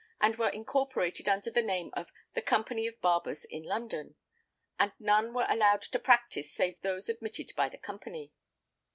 [0.19, 4.15] and were incorporated under the name of "The Company of Barbers in London,"
[4.79, 8.31] and none were allowed to practise save those admitted by the company.